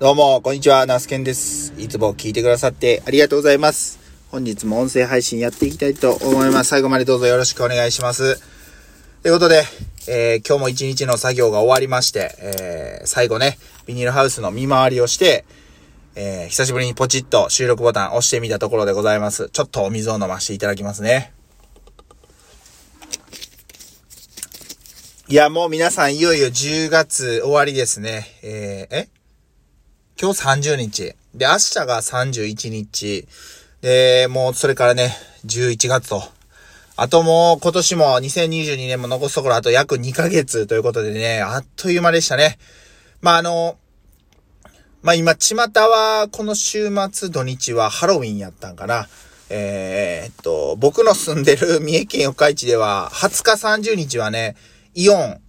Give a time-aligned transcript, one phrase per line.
[0.00, 1.72] どうも、こんにちは、ナスケンです。
[1.78, 4.00] いつも聞いてくださってありがとうございます。
[4.28, 6.70] 本日も音声配信やっていきたいと思います。
[6.70, 8.40] 最後までどうぞよろしくお願いします。
[9.22, 9.62] ということで、
[10.08, 15.44] えー、今日も一日の作業が終わりまして、えー、最後ね、ビニールハウスの見回りをして、
[16.16, 19.48] えー、久しぶりにポチッと収録ボタン押してみたところでございます。
[19.50, 21.32] ちょっとお水を飲ませていただきますね。
[25.28, 28.26] いや、もう皆さんいよいよ10月終わりですね。
[28.42, 29.23] え、え？
[30.24, 31.02] 今日30日。
[31.34, 33.28] で、明日が31日。
[33.82, 35.14] で、もうそれからね、
[35.44, 36.22] 11月と。
[36.96, 42.56] あともう今年も2022年も残すところあと約2ヶ月ということでね、あっという間でしたね。
[43.20, 43.76] まあ、あの、
[45.02, 49.06] まあ、今、巷はこの週末土日はハロウィンやったんかな。
[49.50, 54.56] えー、っと、僕の住んでる三重県四日市では20日30日はね、
[54.94, 55.40] イオン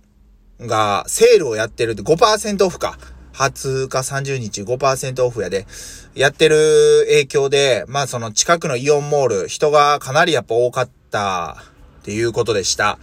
[0.68, 2.98] がセールをやってるって5%オフか。
[3.36, 5.68] 20日30日5%オフやで、
[6.16, 11.58] やってる影響で、まあその近くのイオンモール、人がかなりやっぱ多かった
[12.02, 12.98] っていうことでした。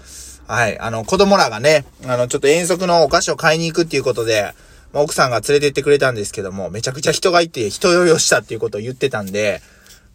[0.46, 0.78] はい。
[0.78, 4.54] あの、子供らがね、あの、ちょっと遠足のお菓子を買いに行くっていうことで、
[4.92, 9.62] まあ、奥さんが連れて行ってくれたんですけども、めちゃくちゃ人がいて、人酔いをしたっていうことを言ってたんで、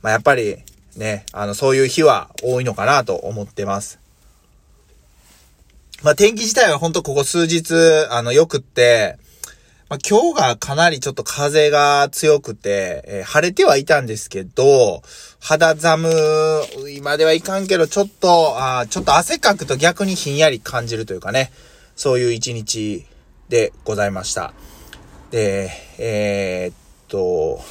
[0.01, 0.57] まあ、やっぱり、
[0.95, 3.99] ね、あの、そういう日は多いのかなと思ってます。
[6.03, 7.73] まあ、天気自体はほんとここ数日、
[8.11, 9.17] あの、良くって、
[9.89, 15.01] まあ、今日がかなりちょっと風が強くて、えー、晴れてはいたんですけど、
[15.39, 16.09] 肌寒
[16.89, 21.51] いまではいかんけど、ちょっと、あちょっと汗かくと逆にひんやり感じるというかね、
[21.95, 23.05] そういう一日
[23.47, 24.53] でございました。
[25.31, 26.75] で、えー、っ
[27.07, 27.61] と、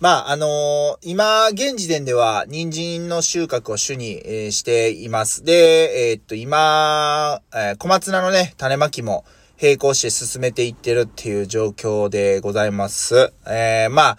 [0.00, 5.44] まあ、あのー、今、現時点では、人参の収穫を主に、えー、しています。
[5.44, 9.24] で、えー、っと、今、え、小松菜のね、種まきも、
[9.60, 13.32] 並行して進めていってるっていう状況でございます。
[13.46, 14.18] えー、まあ、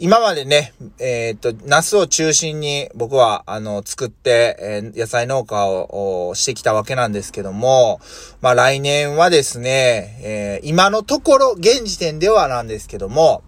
[0.00, 8.00] 今までね、えー、っと、ナスを中心に僕は、あの、作って、えー、野菜農家をしてきたわけなんですけども、
[8.40, 13.42] まあ来年はですね、えー、今のところ、現時点ではなんですけども、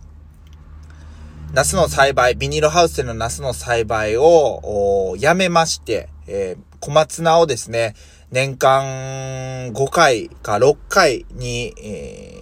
[1.52, 7.94] ナスの栽培、ビニールハウスでのナスの栽培を、やめまして、えー、小松菜をですね、
[8.30, 11.74] 年間5回か6回に、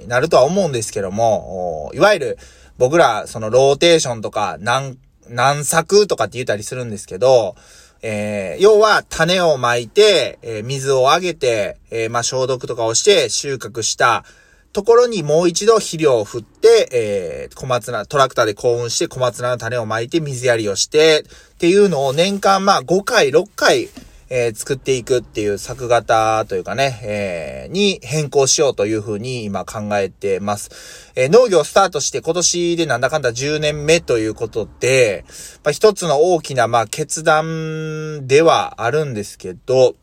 [0.06, 2.38] なるとは思うんですけども、いわゆる
[2.78, 7.54] 僕らそのローテーションとか何、何作とかって言ったりするんですけど、
[8.02, 14.24] えー、要は種をまいて、えー、水をあげて、えー、まあ、消毒とかをして収穫した
[14.72, 21.24] ところにもう一度肥料を振って、え、小松菜、トラクターで幸運して小松菜の種をまいて水やりをして、
[21.54, 23.88] っていうのを年間まあ5回、6回、
[24.30, 31.12] えー、作っていくっていう作型というかね、えー、に変更しようというふうに今考えてます。
[31.16, 35.24] えー、農業スタートして今年でなんだかんだ10年目ということで、
[35.64, 39.94] まあ、一つの大きなまあ決断ではあるんですけど、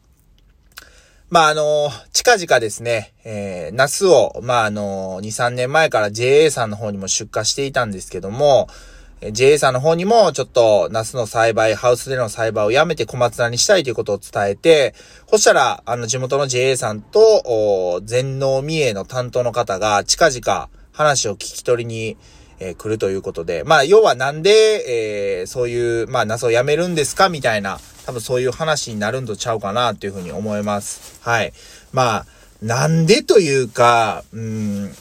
[1.29, 8.67] まあ、あの、近々ですね、えー、ナスを、まあ、あの、2、3年前から JA さんの方にも出荷していたんですけども、
[9.21, 14.93] JA さんの方にもちょっとナスの栽培、ハウスでの栽培をやめて小松菜にしたいということを伝えて、
[15.27, 22.17] そしたら、あの地元の JA さんと、全農三重の担当の方が近々話を聞き取りに、
[22.59, 31.19] えー、来るということで、まあ、要はなんで、えー、そういう、まあ、ナスをやめるんですかみたいな、多分そういう話になるんとちゃうかな、というふうに思います。
[31.21, 31.53] はい。
[31.91, 32.25] まあ、
[32.61, 34.95] なんでというか、うん、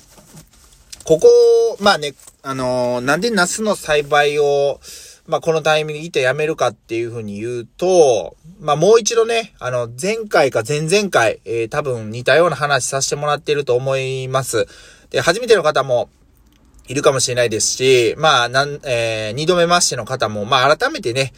[1.04, 1.28] ここ、
[1.80, 4.80] まあね、あのー、なんでナスの栽培を、
[5.26, 14.66] まあ、このタイミングでやめるかっていうふうに言うと、まあ、もう一度ね、あの、前回か前々回、えー、多分似たような話させてもらってると思います。
[15.10, 16.08] で、初めての方も
[16.88, 21.32] いるかもしれないですし、まあ、なん、えー、二度目ましての方も、まあ、改めてね、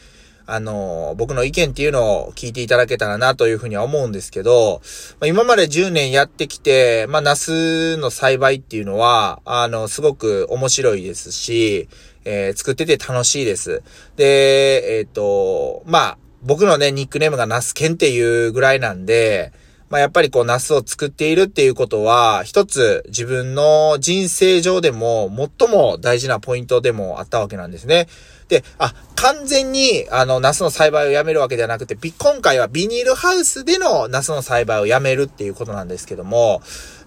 [0.47, 4.81] あの、僕の意見っていうのを聞いていただけたらなというふうには思うんですけど、
[5.19, 11.89] まあ、今まで10年やってきて、まあ、ナスの栽培っていうのは、あの、すごく面白いですし、
[12.23, 13.83] えー、作ってて楽しいです。
[14.15, 19.51] で、えっ、ー、と、まあ、僕のね、ニックネームがナスケンっていうぐらいなんで、
[19.89, 28.07] まあ、やっぱりこう、ナスを作っているっていうことは、一つ自分の人生上でも最も大事なポイントでもあったわけなんですね。
[28.49, 36.61] で、あ、完全に、あの、ナスの栽培をやめるわけではなくて、今回はビニールハウスでのナスの栽培をやめるっていうことなんですけども、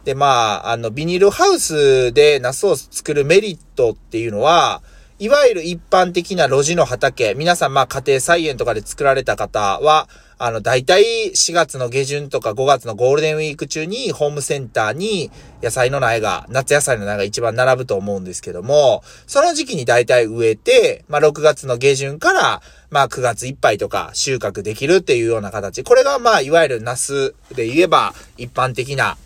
[0.05, 4.83] で、まあ、あの、ビニールハウスでナスを作るメリットっていうのは、
[5.21, 10.09] いわゆる一般的な路地の畑、皆さんまあ家庭菜園とかで作られた方は、
[10.39, 15.31] あの、大体4月の下旬とか5月のゴールデンウィーク中にホームセンターに
[15.63, 25.85] 野菜の苗が、夏野菜の苗が一番並ぶと思うんですけども、その時期に大体植えて、まあ6月の下旬から、まあ9月いっぱいとか収穫できるっていうような形。
[25.85, 29.19] これがまあいわゆるナスで言えば一般的な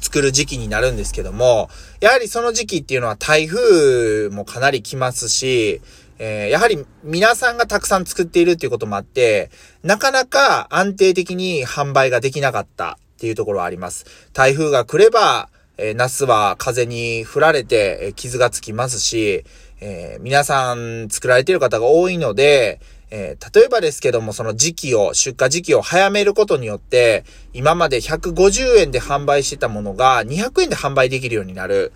[0.00, 1.68] 作る時期になるんですけども、
[2.00, 5.80] やはりその時期っていうのは台風もかなり来ますし、
[6.18, 9.50] えー、やはり皆さんがたくさん作っているっていうこともあって、
[9.82, 14.04] なかなか安定的に販売ができなかったっていうところはあります。
[14.32, 15.48] 台風が来れば、
[15.78, 19.44] えー、ナスは風に振られて、えー、傷がつきますし、
[19.80, 22.80] えー、皆さん作られている方が多いので、
[23.10, 31.92] えー、例えばですけども、その時期を、出荷時期を早めることによって、今まで150円で販売してたものが200円で販売できるようになる。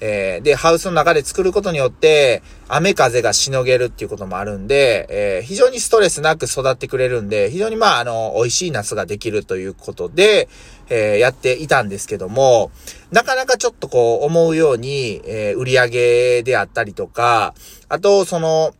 [0.00, 10.48] えー、で、ハウスの中で作ることによって、雨風がしのげるっていうこともあるんで、えー、非常にストレスなく育ってくれるんで、非常にまあ、あの、美味しい夏ができるということで、
[10.88, 12.70] えー、やっていたんですけども、
[13.12, 17.54] なかなかちょっとこう、思うように、え売り上げであったりとか、
[17.88, 18.74] あと、その、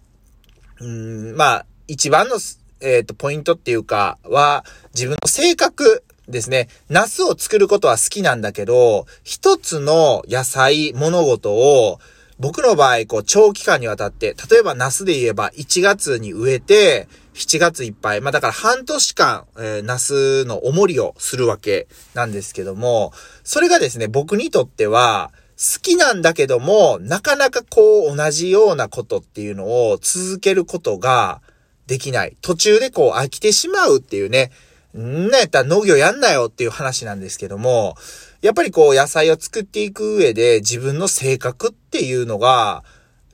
[0.80, 2.36] うん、まあ、一番の、
[2.80, 4.64] えっ、と、ポイントっていうか、は、
[4.94, 6.68] 自分の性格ですね。
[6.88, 11.98] ナスを作ることは好きなんだけど、一つの野菜、物事を、
[12.38, 18.20] 僕の場合、こう、長期間にわたって、例えばナスで言えば1月に植えて、7月いっぱい。
[18.20, 31.42] まあだから半年間、えー、ナスの重りをするわけなんですけども、それがですね、僕にとっては、好きなんだけども、なかなかこう同じようなことっていうのを続けることが
[31.86, 32.36] できない。
[32.40, 34.50] 途中でこう飽きてしまうっていうね、
[34.96, 37.96] んなやったら農業やんなよっていう話なんですけども、
[38.42, 42.84] やっぱりこう野菜を作っていく上で自分の性格っていうのが、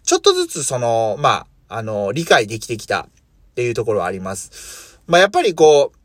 [0.05, 3.07] ちょっとずつその、まあ、あの、理解できてきたっ
[3.55, 5.01] ていうところはあります。
[5.07, 6.01] まあ、やっぱりこう、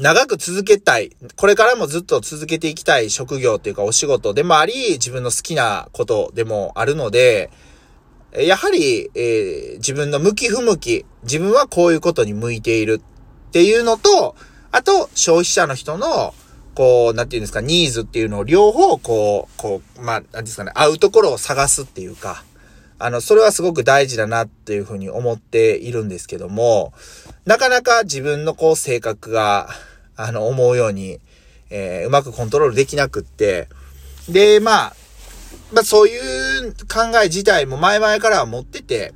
[0.00, 1.10] 長く続けたい。
[1.36, 7.50] これからもずっと続けていきたい職業っていうかお仕事でもあり、自分の好きなことでもあるので、
[8.32, 13.00] やはり、えー、自分の向き不向き、自分はこういうことに向いている
[13.48, 14.36] っていうのと、
[14.70, 16.34] あと、消費者の人の、
[16.74, 22.44] こう、なんていうんですか、ニーズっていうのを両方、こう、こう、まあ、なんですかね、合うところを探すっていうか、
[22.98, 26.92] あの、それはすごく大事だなっていうふうに思っているんですけども、
[27.46, 29.70] なかなか自分のこう、性格が、
[30.16, 31.20] あの、思うように、
[31.70, 33.68] えー、うまくコントロールできなくって、
[34.28, 34.96] で、まあ、
[35.72, 36.16] まあ、そうい
[36.68, 39.12] う考え自体も前々からは持ってて、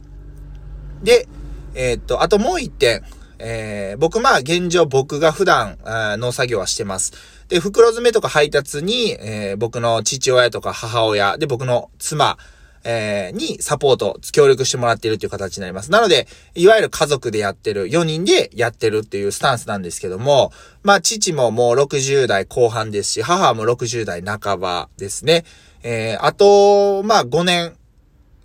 [1.02, 1.26] で、
[1.74, 3.02] えー、っと、あともう一点、
[3.38, 7.12] えー、僕まあ現状僕が普段農作業はしてます。
[7.48, 12.36] で、袋詰めとか配達に、えー、僕の父親とか母親、で僕の妻、
[12.84, 15.90] えー、にサポート、協力してもらっているという形になります。
[15.90, 20.52] なので、いわゆる家族でやってる、4人でやってるっていうスタンスなんですけども、
[20.82, 25.44] まあ父ももう60代後半ですし、母も60代半ばですね。
[25.82, 27.76] えー、あと、まあ5年、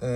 [0.01, 0.07] う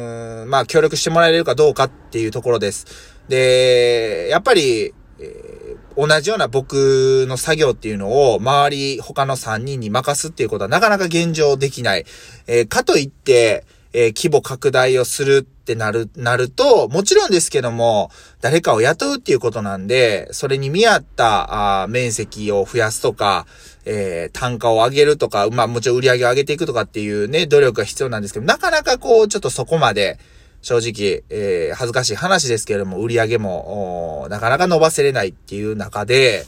[0.45, 2.85] ん、まあ協力してもらえるかどうかっていうところです。
[3.27, 12.06] で、やっぱり、え、同じような僕の作業っていうのを周り他の3人に任すっていうことはなかなか現状できない。
[12.47, 18.09] えー、かといって、えー、規模拡大をするってなる、なると、もちろんですけども、
[18.39, 23.45] 誰かを雇うっていうことなんで、それに見合った、あ面積を増やすとか、
[23.85, 30.19] えー、単価を上げるとか、まあもちろん売り上げを上げていくとかっていうね、努力が必要なんですけど、なかなかこう、ちょっとそこまで、
[30.62, 36.45] 正直、えー、恥ずかしい話ですけれども、売り上げも、なかなか伸ばせれないっていう中で、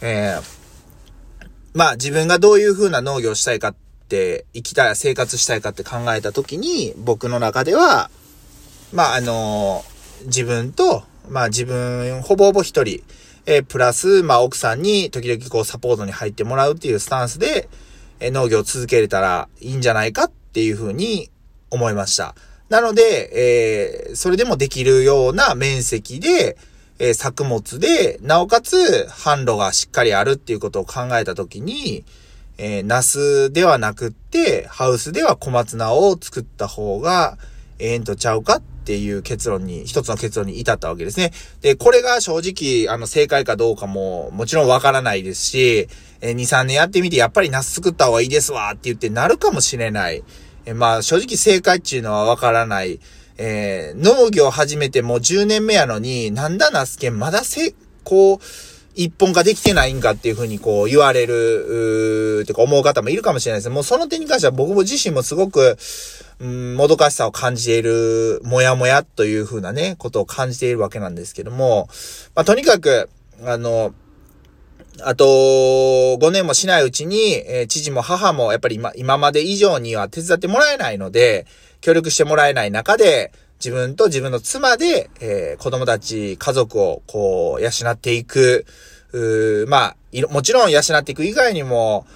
[0.00, 0.42] えー、
[1.74, 3.74] まあ自分がどういう風な農業をしたいかっ
[4.08, 8.10] て、生きたい、生活したいかって考えた時に、僕の中では、
[8.92, 9.84] まああの、
[10.24, 13.02] 自分と、まあ自分、ほぼほぼ一人、
[13.46, 17.68] えー、プラス、まあ奥さんに時々こうサポートに入ってもらうっていうスタンスで、
[18.20, 21.30] えー、農業を続けれたらいいんじゃないかっていう風に
[21.70, 22.34] 思いました。
[22.68, 26.58] なので、えー、それでもできるような面積で、
[26.98, 32.04] えー、作物で、なおかつ、販路がしっかりあるっていうことを考えたときに、
[32.58, 37.38] えー、ナスではなくって、ハウスでは小松菜を作った方が、
[37.78, 41.32] ええんとちゃうかっていう結論に、一つの結論に至ったわけですね。
[41.60, 45.88] で、これが正直、あの、正解かどうかも、もちろんわからないですし、
[46.20, 50.24] えー、2、3年やってみて、やっぱりナス作った方がいいですわって言ってなるかもしれない。
[50.66, 52.98] えまあ、正直正解っていうのはわからない。
[53.40, 58.38] えー、農業始めてもう10年目やのに、なんだナスケまだせ、こう、
[58.94, 65.76] 一本化できてないんかっていうふうにこう言われる、うーてか思う方もいるかもしれないですもうその点に関しては僕も自身もすごく、
[66.40, 71.88] うん、もどかしさを感じている、もやもやというふうなね、ことを感じているわけなんですけども、
[72.34, 73.08] まあ、とにかく、
[73.44, 73.94] あの、
[75.00, 81.46] あと、5年もしないうちに、えー、父も母もやっぱり今、今まで以上には手伝ってもらえないので、
[81.80, 88.66] 協力してもらえない中で、自分と自分の妻で、えー、子供たち、家族をこう、養っていく、
[89.12, 89.96] うまあ、
[90.30, 92.06] もちろん養っていく以外にも、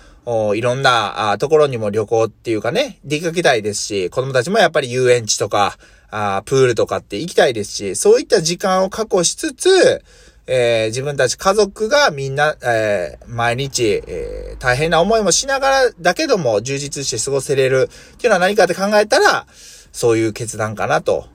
[0.54, 5.76] いろんなあところにも旅行っていうかね、出かけたいですし、子供たちもやっぱり遊園地とか、
[6.12, 10.04] あプールとかって行きたいですし、そういった時間を確保しつつ、
[10.46, 19.46] えー、自分たち家族がみんな、えー、毎日、えー、大変な思いもしながらだけども充実して過ごせれるっていうのは何かって考えたら、
[19.92, 21.26] そういう決断かなと。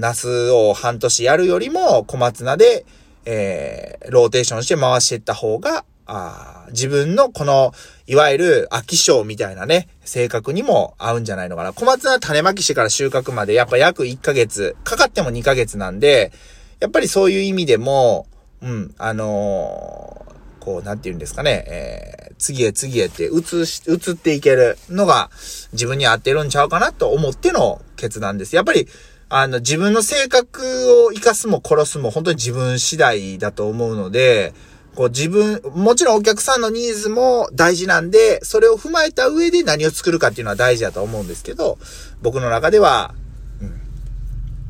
[0.00, 2.86] ナスを半年やるよりも小松菜で、
[3.26, 7.72] えー、ローテーションして回していった方が、あ自分のこの、
[8.06, 11.72] いわゆる飽き性みたいなね、性格にも合うんじゃないのかな。
[11.72, 16.32] 小松菜種まきしてから収穫までやっぱ約1ヶ月、かかっても2ヶ月なんで、
[16.80, 18.26] やっぱりそういう意味でも、
[18.60, 25.30] うん、あのー、こう、なんて言うんですかね、えー、次へ次へって移し、移っていけるのが
[25.72, 28.54] 自分に合ってるんちゃうかなと思っての決断です。
[28.54, 28.86] やっぱり、
[29.30, 34.52] あの、自分の性格を生かすも殺すも本当に自分次第だと思うので、
[34.94, 41.78] こう自分、もちろんお客さんのニーズも大事なんで、それを踏まえた上で何を作るかっていうのは大事だと思うんですけど、
[42.22, 43.14] 僕の中では、
[43.60, 43.80] うん、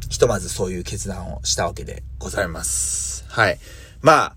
[0.09, 3.25] ひとまずそういう決断をしたわけでございます。
[3.29, 3.59] はい。
[4.01, 4.35] ま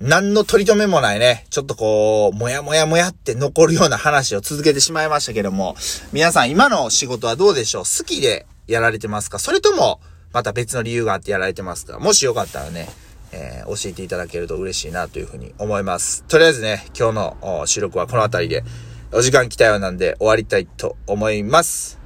[0.00, 5.74] 何の取り留めもないね、ちょっとこう、もやもやもやって残るような話を続けてしまいましたけども、
[6.12, 7.82] 皆さん今の仕事はどうでしょう？
[7.84, 9.38] 好きでやられてますか？
[9.38, 10.00] それとも、
[10.32, 11.98] また別の理由があってやられてますか？
[11.98, 12.88] もしよかったらね、
[13.32, 16.24] えー、教えていただけると嬉しいなというふうに思います。
[16.24, 18.64] とりあえずね、今日の収録はこの辺りで、
[19.12, 21.98] お時間来たようなんで終わりたいと思います。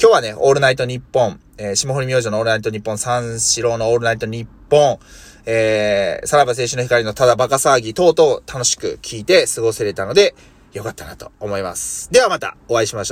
[0.00, 4.98] 今日はね、オールナイトニッポン、えー、霜降り明星のオールナイトニッポン、三四郎のオールナイトニッポン、本
[5.50, 10.34] えー、さらば青春の光のただバカ騒ぎ等々楽しく聞いて過ごせれたので、
[10.74, 12.12] よかったなと思います。
[12.12, 13.06] ではまたお会いしましょう。